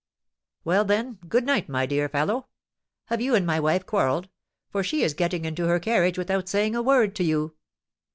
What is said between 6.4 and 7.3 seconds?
saying a word to